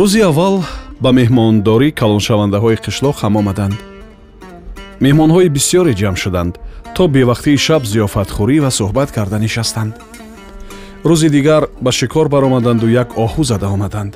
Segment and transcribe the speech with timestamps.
[0.00, 0.56] рӯзи аввал
[1.04, 3.76] ба меҳмондорӣ калоншавандаҳои қишлоқ ҳам омаданд.
[5.04, 6.54] меҳмонҳои бисёре ҷамъ шуданд
[6.96, 9.92] то бевақтии шаб зиёфатхӯрӣ ва суҳбат карда нишастанд.
[11.08, 14.12] рӯзи дигар ба шикор баромаданду як оҳу зада омаданд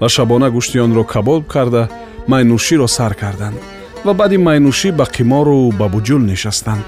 [0.00, 1.82] ва шабона гӯшти онро кабоб карда
[2.30, 3.58] майнӯширо сар карданд
[4.06, 6.84] ва баъди майнӯшӣ ба қимору ба буҷул нишастанд.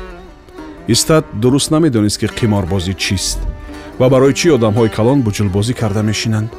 [0.94, 3.38] истад дуруст намедонист ки қиморбозӣ чист
[4.00, 6.50] ва барои чӣ одамҳои калон буҷулбозӣ карда мешинанд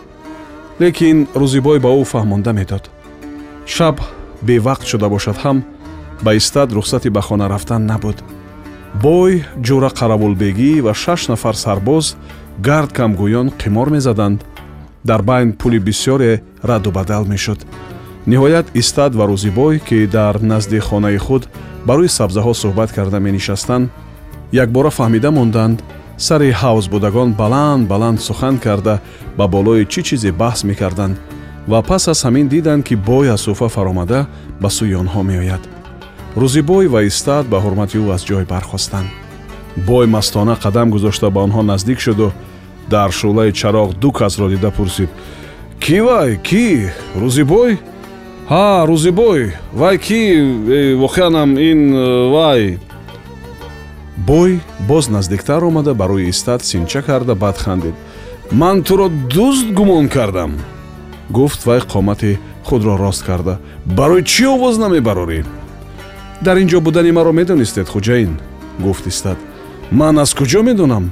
[0.80, 2.84] лекин рӯзибой ба ӯ фаҳмонда медод.
[3.66, 3.96] Шаб
[4.48, 5.38] бевақт шуда бошад.
[5.44, 5.58] Ҳам
[6.26, 8.18] ба истад рухсати ба хона рафтан набуд.
[9.02, 12.16] Бой ҷура қаравулбегӣ ва шаш нафар сарбоз
[12.68, 14.40] гард камгӯён қимор мезаданд.
[15.04, 17.60] Дар байн пули бисёре раду бадал мешуд.
[18.26, 21.44] Ниҳоят истад ва рӯзибой ки дар назди хонаи худ
[21.86, 23.90] ба рӯи сабзаҳо суҳбат карда менишастанд
[24.52, 25.78] якбора фаҳмида монданд
[26.18, 29.00] сари ҳавз будагон баланд баланд сухан карда
[29.38, 31.18] ба болои чӣ чизе баҳс мекарданд
[31.68, 34.26] ва пас аз ҳамин диданд ки бой аз суфа фаромада
[34.62, 35.64] ба сӯи онҳо меояд.
[36.42, 39.10] Рӯзибой ва истад ба ҳурмати ӯ аз ҷой бархостанд.
[39.88, 42.32] Бой мастона қадам гузошта ба онҳо наздик шуду
[42.90, 45.10] дар шӯълаи чароғ ду касро дида пурсид.
[45.84, 46.66] Кӣ вай кӣ
[47.22, 47.72] рӯзибой
[48.52, 49.42] ҳа рӯзибой
[49.74, 50.22] вай кӣ
[51.04, 52.62] воқеанам ин э, вай
[54.18, 57.96] бой боз наздиктар омада ба рӯи истад синча карда баъд хандид.
[58.52, 60.52] Ман туро дузд гумон кардам
[61.30, 63.58] гуфт вай қомати худро рост карда.
[63.86, 65.44] Барои чӣ овоз намебарорӣ
[66.42, 68.32] дар ин ҷо будани маро медонистед хуҷаин
[68.80, 69.38] гуфт истад.
[69.92, 71.12] Ман аз куҷо медонам?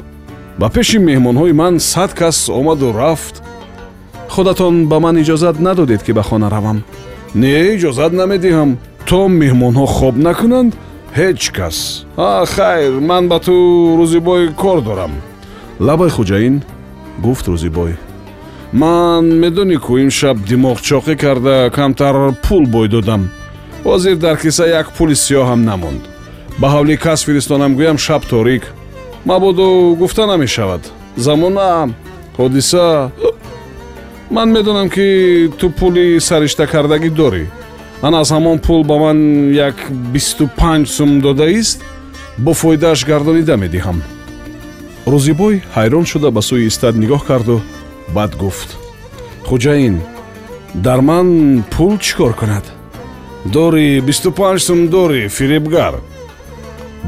[0.60, 3.36] Ба пеши меҳмонҳои ман сад кас омаду рафт.
[4.30, 6.84] Худатон ба ман иҷозат надодед ки ба хона равам.
[7.36, 8.78] Не иҷозат намедиҳам.
[9.06, 10.74] То меҳмонҳо хоб накунанд
[11.18, 11.78] ҳеҷ кас
[12.18, 13.54] а хайр ман ба ту
[14.00, 15.12] рӯзибой кор дорам.
[15.80, 16.56] Лабай хуҷаин?
[17.26, 17.94] Гуфт рӯзибой
[18.74, 23.30] ман медонӣ ку имшаб димоғчоқӣ карда камтар пул бой додам.
[23.84, 26.02] Ҳозир дар киса як пули сиёҳам намонд.
[26.60, 28.64] Ба ҳавли кас фиристонам гӯям шаб торик.
[29.26, 30.82] Мабодо гуфта намешавад.
[31.18, 31.90] Замона
[32.38, 33.12] ҳодиса.
[34.30, 37.44] Ман медонам ки ту пули сариштакардагӣ дорӣ
[38.02, 39.18] ман аз ҳамон пул ба ман
[39.54, 39.76] як
[40.14, 41.80] бисту панҷ сум додааист
[42.38, 43.98] бо фоидааш гардонида медиҳам.
[45.12, 47.62] Рӯзибой ҳайрон шуда ба сӯи истад нигоҳ карду
[48.16, 48.70] баъд гуфт.
[49.48, 49.96] Хуҷаин
[50.86, 51.28] дар ман
[51.74, 52.66] пул чӣ кор кунад?
[53.54, 55.94] Дорӣ бисту панҷ сум дорӣ фиребгар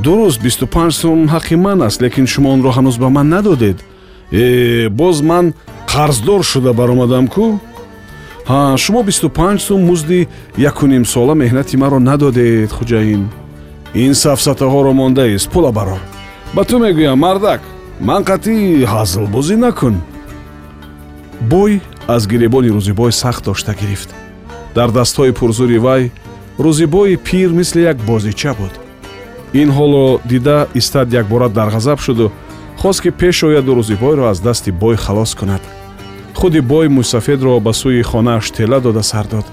[0.03, 3.77] дуруст бисту панҷ сум ҳаққи ман аст лекин шумо онро ҳанӯз ба ман надодед.
[4.31, 5.45] Э боз ман
[5.91, 7.45] қарздор шуда баромадам кӯ
[8.49, 10.27] ҳа шумо бисту панҷ сум музди
[10.69, 13.23] якунимсола меҳнати маро надодед хуҷаин
[14.03, 16.01] ин сафсатаҳоро мондаист пула барор
[16.55, 17.61] ба ту мегӯям мардак
[18.07, 19.95] ман қатъӣ ҳазлбозӣ накун?
[21.41, 24.09] Бой аз гиребони рӯзибой сахт дошта гирифт.
[24.75, 26.11] Дар дастҳои пурзури вай
[26.59, 28.73] рӯзибои пир мисли як бозича буд.
[29.61, 32.31] Ин ҳолро дида истад якбора дар ғазаб шуду
[32.81, 35.61] хост ки пеш ояду рӯзибойро аз дасти бой халос кунад
[36.35, 39.45] худи бой мӯйсафедро ба сӯи хонааш тела дода сар дод.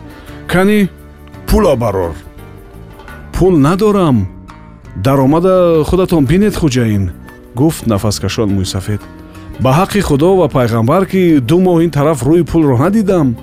[0.47, 0.89] Кани
[1.47, 2.15] пула барор
[3.33, 4.29] пул надорам.
[4.97, 7.11] Даромада худатон бинед хуҷаин
[7.55, 9.01] гуфт нафаскашон мӯйсафед
[9.61, 13.37] ба ҳаққи худо ва пайғамбар ки ду моҳ ин тараф рӯи пулро надидам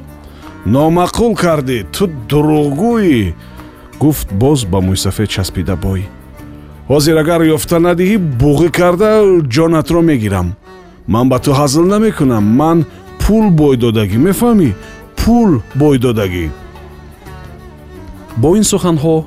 [0.65, 3.33] номаъқул кардӣ ту дурӯғгӯӣ
[3.99, 6.01] гуфт боз ба мӯйсафед часпида бой.
[6.89, 9.11] Ҳозир агар ёфта надиҳӣ буғӣ карда
[9.55, 10.47] ҷонатро мегирам.
[11.07, 12.43] Ман ба ту ҳазл намекунам.
[12.59, 12.85] Ман
[13.27, 14.17] пул бойдодагӣ.
[14.27, 14.69] Мефаҳмӣ?
[15.19, 15.51] Пул
[15.81, 16.45] бойдодагӣ.
[18.41, 19.17] Бо ин суханҳо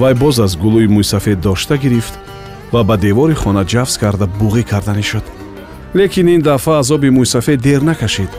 [0.00, 2.14] вай боз аз гулӯи мӯйсафед дошта гирифт
[2.72, 5.26] ва ба девори хона ҷафз карда буғӣ карданӣ шуд.
[5.98, 8.30] Лекин ин дафъа азоби мӯйсафед дер накашид.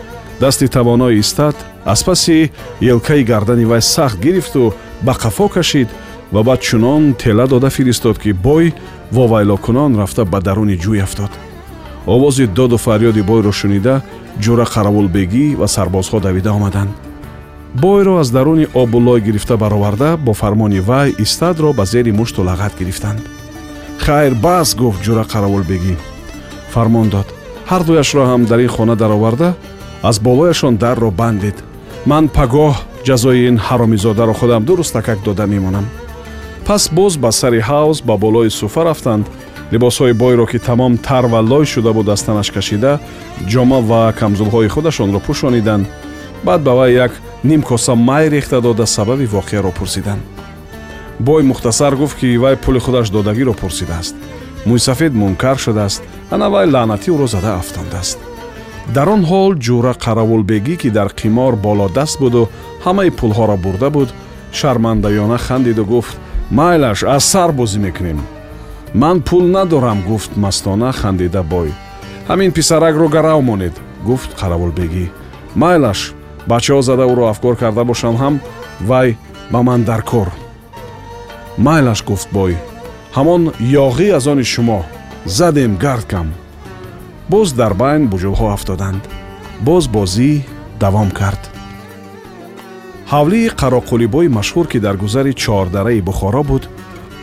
[0.42, 1.56] Дасти тавонои истад
[1.86, 2.52] аз паси
[2.82, 4.74] елкаи гардани вай сахт гирифту
[5.06, 5.90] ба қафо кашид
[6.34, 8.74] ва баъд чунон тела дода фиристод ки бой
[9.12, 11.32] вовайлокунон рафта ба даруни ҷӯй афтод
[12.06, 14.02] овози доду фарёди бойро шунида
[14.44, 16.92] ҷура қаравулбегӣ ва сарбозҳо давида омаданд.
[17.74, 23.22] Бойро аз даруни обуллой гирифта бароварда бо фармони вай истадро ба зери мушту лағат гирифтанд.
[24.00, 25.96] Хайр бас гуфт ҷура қаравулбегӣ.
[26.74, 27.28] Фармон дод
[27.70, 29.54] ҳардуяшро ҳам дар ин хона дароварда
[30.04, 31.58] аз болояшон дарро бандид
[32.06, 32.76] ман пагоҳ
[33.08, 35.86] ҷазои ин ҳаромизодаро худам дурустакак дода мемонам.
[36.66, 39.26] Пас боз ба сари ҳавз ба болои суфа рафтанд
[39.74, 43.00] либосҳои бойро ки тамом тар ва лой шуда буд аз танаш кашида
[43.52, 45.86] ҷома ва камзулҳои худашонро пӯшониданд.
[46.46, 47.12] Баъд ба вай як
[47.44, 50.22] ним коса май рехта дода сабаби воқеаро пурсиданд.
[51.20, 54.16] Бой мухтасар гуфт ки вай пули худаш додагиро пурсидааст.
[54.66, 56.02] Мӯйсафед мункар шудааст
[56.34, 58.20] ана вай лаънатӣ ӯро зада афтондааст.
[58.96, 62.50] Дар он ҳол ҷура қаравулбегӣ ки дар қимор болодаст буду
[62.86, 64.10] ҳамаи пулҳоро бурда буд
[64.60, 66.16] шармандаёна хандиду гуфт
[66.52, 68.20] майлаш аз сар бозӣ мекунем
[68.94, 71.74] ман пул надорам гуфт мастона хандида бой.
[72.28, 73.76] Ҳамин писаракро гарав монед
[74.08, 75.06] гуфт қаравулбегӣ
[75.56, 76.14] майлаш
[76.50, 78.36] бачаҳо зада ӯро афкор карда бошанд ҳам
[78.90, 79.18] вай
[79.52, 80.30] ба ман дар кор
[81.58, 82.54] майлаш гуфт бой
[83.18, 83.42] ҳамон
[83.86, 84.80] ёғӣ аз они шумо
[85.26, 86.28] задем гардкам
[87.30, 89.04] боз дар байн буҷулҳо афтоданд.
[89.68, 90.32] Боз бозӣ
[90.84, 91.42] давом кард
[93.14, 96.64] ҳавлии қароқулибои машҳур ки дар гузари чордараи бухоро буд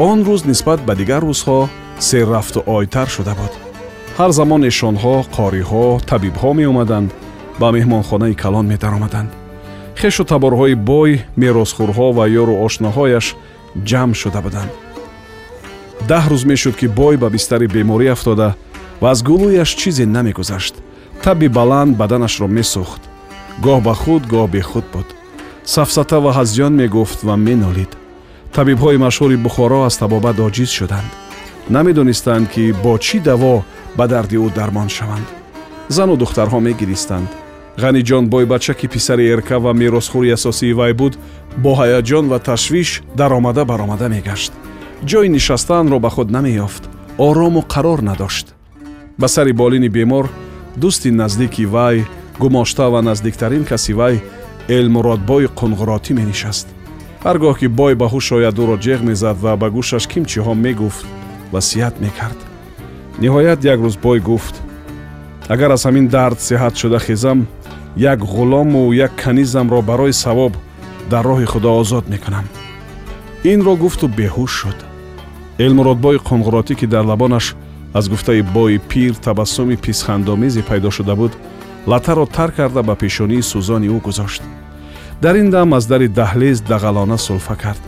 [0.09, 1.69] он рӯз нисбат ба дигар рӯзҳо
[1.99, 3.53] серрафту ойтар шуда буд.
[4.19, 7.11] Ҳар замон эшонҳо қориҳо табибҳо меомаданд
[7.61, 9.31] ба меҳмонхонаи калон медаромаданд.
[10.01, 11.11] Хешу таборҳои бой
[11.41, 13.27] меросхӯрҳо ва ёру ошноҳояш
[13.89, 14.73] ҷамъ шуда буданд.
[16.11, 18.49] Даҳ рӯз мешуд ки бой ба бистари беморӣ афтода
[19.03, 20.75] ва аз гулӯяш чизе намегузашт.
[21.25, 23.03] Таби баланд баданашро месӯхт.
[23.65, 25.09] Гоҳ ба худ гоҳ бехуд буд.
[25.75, 28.00] Сафсата ва ҳазён мегуфт ва менолид
[28.57, 31.11] табибҳои машҳури бухоро аз табобат оҷиз шуданд.
[31.77, 33.55] Намедонистанд ки бо чӣ даво
[33.99, 35.27] ба дарди ӯ дармон шаванд.
[35.97, 37.31] Зану духтарҳо мегиристанд.
[37.83, 41.15] Ғаниҷон бойбачаки писари эрка ва меросхӯри асосии вай буд
[41.63, 44.53] бо ҳаяҷон ва ташвиш даромада баромада мегашт.
[45.11, 46.83] Ҷои нишастанро ба худ намеёфт
[47.27, 48.47] орому қарор надошт.
[49.21, 50.27] Ба сари болини бемор
[50.83, 51.97] дӯсти наздики вай
[52.39, 54.15] гумошта ва наздиктарин каси вай
[54.69, 56.67] элмуродбои қунғуротӣ менишаст
[57.25, 61.05] ҳар гоҳ ки бой ба ҳуш ояд ӯро ҷеғ мезад ва ба гӯшаш кимчиҳо мегуфт
[61.53, 62.39] васият мекард.
[63.23, 64.55] Ниҳоят як рӯз бой гуфт.
[65.55, 67.39] Агар аз ҳамин дард сеҳат шуда хезам
[68.13, 70.53] як ғулому як канизамро барои савоб
[71.11, 72.47] дар роҳи худо озод мекунам.
[73.53, 74.79] Инро гуфту беҳуш шуд.
[75.65, 77.47] Элмуродбои қунғуротӣ ки дар лабонаш
[77.99, 81.33] аз гуфтаи бои пир табассуми писхандомезе пайдо шуда буд
[81.87, 84.43] латаро тар карда ба пешонии сӯзони ӯ гузошт
[85.23, 87.83] дар ин дам аз дари даҳлез дағалона сулфа кард.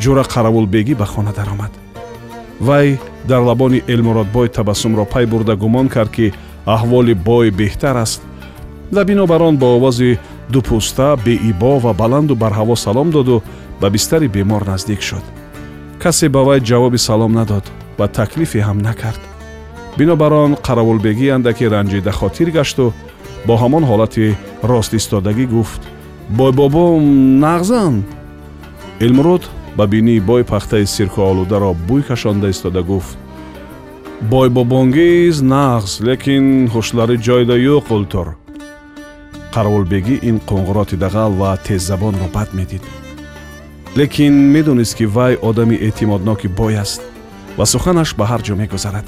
[0.00, 1.70] Ҷура қаравулбегӣ ба хона даромад.
[2.60, 6.34] Вай дар лабони элмуродбой табассумро пай бурда гумон кард ки
[6.66, 8.22] аҳволи бой беҳтар аст.
[8.92, 10.18] Ва бинобар он бо овози
[10.50, 13.42] дупуста беибо ва баланду барҳаво салом доду
[13.80, 15.24] ба бистари бемор наздик шуд.
[16.02, 17.64] Касе ба вай ҷавоби салом надод
[17.98, 19.20] ва таклифе ҳам накард.
[19.98, 22.92] Бинобар он қаравулбегӣ андаке ранҷида хотир гашту
[23.46, 25.82] бо ҳамон ҳолати ростистодагӣ гуфт
[26.28, 28.02] бой бобо нағзан.
[29.00, 33.16] Элмурод ба бинии бой пахтаи сиркуолударо бӯй кашонда истода гуфт.
[34.20, 38.36] Бой бобонгиз нағз лекин ҳушлари ҷойда юқ ултур.
[39.54, 42.82] Қарвулбегӣ ин қунғуроти дағал ва теззабонро бад медид.
[43.96, 47.02] Лекин медонист ки вай одами эътимодноки бой аст
[47.56, 49.04] ва суханаш ба ҳар ҷо мегузарад.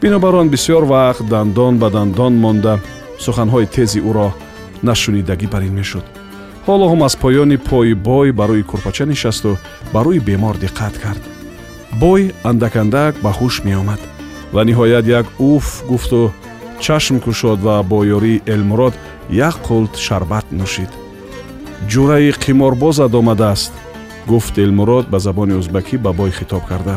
[0.00, 2.78] Бинобар он бисьёр вақт дандон ба дандон монда.
[3.18, 4.28] Суханҳои тези ӯро
[4.82, 6.04] нашунидагӣ бар ин мешуд
[6.66, 9.50] ҳоло ҳам аз поёни пои бой ба рӯи курпача нишасту
[9.92, 11.22] ба рӯи бемор диққат кард.
[12.02, 14.00] Бой андакандак ба ҳуш меомад
[14.54, 16.32] ва ниҳоят як уф гуфту
[16.84, 18.94] чашм кушод ва бо ёрии элмурод
[19.30, 20.90] як қулт шарбат нӯшид.
[21.90, 23.72] Ҷураи қиморбозат омадааст
[24.30, 26.96] гуфт элмурод ба забони ӯзбакӣ ба бой хитоб карда.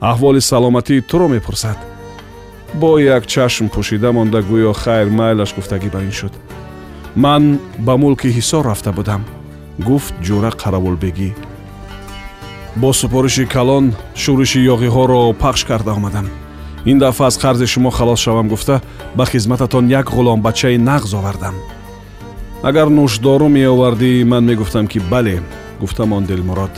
[0.00, 1.78] Аҳволи саломатии туро мепурсад.
[2.80, 6.32] Бо як чашм пӯшида монда гӯё хайр майлаш гуфтагӣ бар ин шуд
[7.16, 9.24] ман ба мулки ҳисор рафта будам
[9.78, 11.30] гуфт ҷура қаравулбегӣ.
[12.76, 16.26] Бо супориши калон шӯриши ёғиҳоро пахш карда омадам.
[16.84, 18.80] Ин дафъа аз қарзи шумо халос шавам гуфта
[19.14, 21.54] ба хизмататон як ғуломбачаи нағз овардам
[22.62, 25.42] агар нӯшдору меовардӣ ман мегуфтам ки бале
[25.80, 26.70] гуфтам он дилмурод.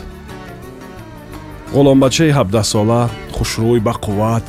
[1.72, 4.44] Ғуломбачаи ҳабдаҳсола хушрӯй ба қувват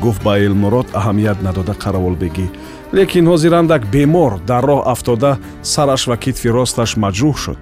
[0.00, 2.46] гуфт ба элмурод аҳамият надода қаравулбегӣ
[2.94, 5.32] лекин ҳозирандак бемор дар роҳ афтода
[5.72, 7.60] сараш ва китфи росташ маҷрӯҳ шуд.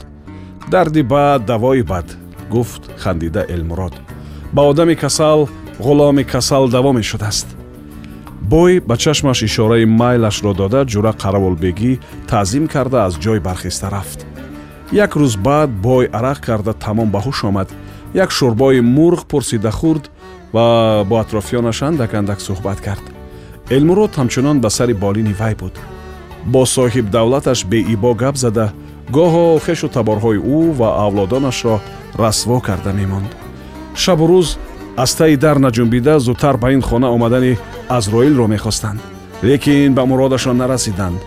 [0.72, 2.06] Дарди бад давои бад
[2.54, 3.94] гуфт хандида элмурод.
[4.54, 5.40] Ба одами касал
[5.86, 7.48] ғуломи касал даво мешудааст.
[8.52, 11.92] Бой ба чашмаш ишораи майлашро дода ҷура қаравулбегӣ
[12.30, 14.20] таъзим карда аз ҷой бархеста рафт.
[15.04, 17.68] Як рӯз баъд бой арақ карда тамом ба ҳуш омад.
[18.14, 20.04] Як шӯрбои мурғ пурсида хӯрд
[20.54, 20.66] ва
[21.08, 23.11] бо атрофиёнаш андак андак суҳбат кард
[23.76, 25.74] элмурод ҳамчунон ба сари болини вай буд.
[26.52, 28.66] Бо соҳибдавлаташ беибо гап зада
[29.16, 31.76] гоҳо хешу таборҳои ӯ ва авлодонашро
[32.22, 33.30] расво карда мемонд.
[34.02, 34.48] Шабу рӯз
[35.04, 37.58] аз таи дар наҷунбида зудтар ба ин хона омадани
[37.96, 39.00] азроилро мехостанд.
[39.48, 41.20] Лекин ба муродашон нарасиданд.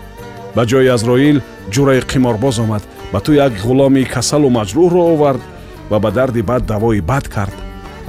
[0.56, 1.38] Ба ҷои азроил
[1.74, 5.42] ҷураи қиморбоз омад ба ту як ғуломи касалу маҷрӯҳро овард
[5.90, 7.56] ва ба дарди бад давои бад кард.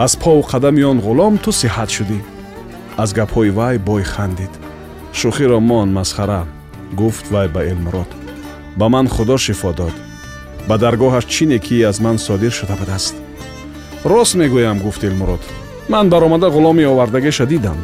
[0.06, 2.20] Аз пову қадами он ғулом ту сиҳат шудӣ
[2.98, 4.54] аз гапҳои вай бой хандид.
[5.14, 6.42] Шӯхиро мон масхара
[7.00, 8.10] гуфт вай ба элмурод
[8.80, 9.96] ба ман худо шифо дод.
[10.68, 13.16] Ба даргоҳаш чӣ некӣ аз ман содир шуда будааст
[14.12, 15.44] рост мегӯям гуфт элмурод
[15.90, 17.78] ман баромада ғуломи овардагеша дидам.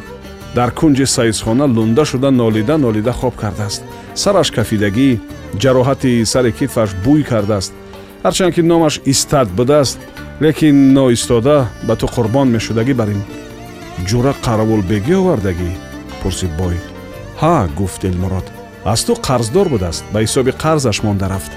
[0.56, 3.82] Дар кунҷи сайзхона лунда шуда нолида нолида хоб кардааст.
[4.16, 5.20] Сараш кафидагӣ
[5.62, 7.74] ҷароҳати сари китфаш бӯй кардааст.
[8.24, 10.00] Ҳарчанд ки номаш истад будааст
[10.42, 13.22] лекин ноистода ба ту қурбон мешудагӣ бар ин
[14.10, 15.72] ҷура қаравулбегӣ овардагӣ?
[16.22, 16.76] пурсид бой.
[17.42, 18.48] Ҳа гуфт элмурод
[18.94, 21.52] аз ту қарздор будааст ба ҳисоби қарзаш монда рафт.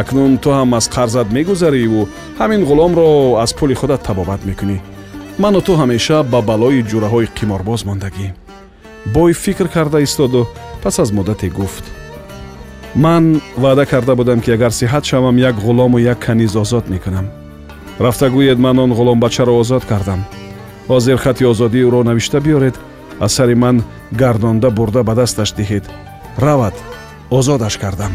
[0.00, 2.08] Акнун ту ҳам аз қарзат мегузариву
[2.40, 3.08] ҳамин ғуломро
[3.42, 4.78] аз пули худат табобат мекунӣ.
[5.42, 8.28] Ману ту ҳамеша ба балои ҷураҳои қиморбоз мондагӣ.
[9.14, 10.46] Бой фикр карда истоду
[10.82, 11.84] пас аз муддате гуфт.
[12.94, 17.26] Ман ваъда карда будам ки агар сиҳат шавам як ғулому як каниз озод мекунам.
[17.98, 20.24] Рафта гӯед ман он ғуломбачаро озод кардам
[20.88, 22.76] ҳозир хати озодии ӯро навишта биёред?
[23.20, 23.76] Аз сари ман
[24.20, 25.84] гардонда бурда ба дасташ диҳед.
[26.38, 26.74] Равад
[27.30, 28.12] озодаш кардам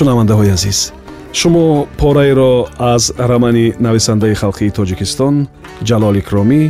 [0.00, 0.78] шунавандаҳои азиз.
[1.38, 1.66] Шумо
[2.00, 2.54] пораеро
[2.94, 5.34] аз рамани нависандаи халқии тоҷикистон
[5.88, 6.62] ҷалол икромӣ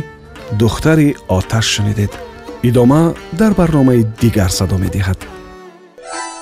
[0.61, 2.11] духтари оташ шунидед.
[2.69, 3.03] Идома
[3.39, 5.19] дар барномаи дигар садо медиҳад.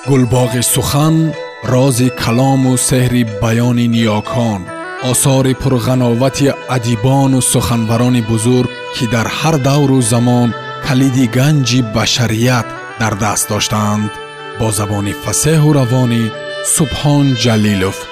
[0.09, 1.15] Гулбоғи сухан
[1.73, 4.61] рози калому сеҳри баёни ниёкон
[5.11, 10.49] осори пурғановати адибону суханбарони бузург ки дар ҳар давру замон
[10.87, 12.67] калиди ганҷи башарият
[13.01, 14.11] дар даст доштаанд
[14.59, 16.23] бо забони фасеҳу равонӣ
[16.65, 18.05] سبحان جلیلوف